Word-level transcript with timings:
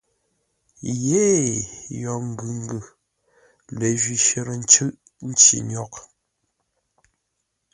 Yêee 1.05 1.55
yo 2.01 2.13
ngʉ 2.27 2.49
ngʉ, 2.63 2.79
ləjwi 3.77 4.15
shərə 4.25 4.53
ncʉ́ʼ 4.63 4.89
nci 5.29 5.57
nyôghʼ. 5.69 5.95